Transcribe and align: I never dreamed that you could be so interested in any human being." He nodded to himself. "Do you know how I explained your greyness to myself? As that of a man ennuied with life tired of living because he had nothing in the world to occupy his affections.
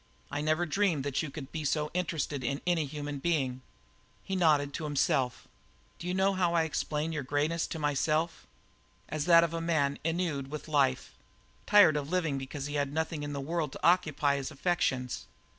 I 0.31 0.41
never 0.41 0.65
dreamed 0.65 1.03
that 1.03 1.21
you 1.21 1.29
could 1.29 1.51
be 1.51 1.63
so 1.63 1.91
interested 1.93 2.43
in 2.43 2.59
any 2.65 2.85
human 2.87 3.19
being." 3.19 3.61
He 4.23 4.35
nodded 4.35 4.73
to 4.73 4.85
himself. 4.85 5.47
"Do 5.99 6.07
you 6.07 6.15
know 6.15 6.33
how 6.33 6.55
I 6.55 6.63
explained 6.63 7.13
your 7.13 7.21
greyness 7.21 7.67
to 7.67 7.77
myself? 7.77 8.47
As 9.09 9.25
that 9.25 9.43
of 9.43 9.53
a 9.53 9.61
man 9.61 9.99
ennuied 10.03 10.47
with 10.47 10.67
life 10.67 11.11
tired 11.67 11.95
of 11.97 12.09
living 12.09 12.39
because 12.39 12.65
he 12.65 12.73
had 12.73 12.91
nothing 12.91 13.21
in 13.21 13.33
the 13.33 13.39
world 13.41 13.71
to 13.73 13.85
occupy 13.85 14.37
his 14.37 14.49
affections. 14.49 15.27